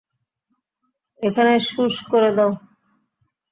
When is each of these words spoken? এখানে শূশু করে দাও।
এখানে 1.19 1.51
শূশু 1.67 2.03
করে 2.11 2.29
দাও। 2.37 2.51